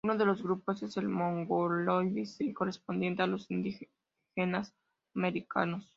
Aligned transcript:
Uno 0.03 0.17
de 0.17 0.25
los 0.25 0.41
grupos 0.41 0.81
es 0.81 0.97
el 0.97 1.07
"mongoloide 1.09 2.25
C", 2.25 2.55
correspondiente 2.55 3.21
a 3.21 3.27
los 3.27 3.51
indígenas 3.51 4.73
americanos. 5.13 5.87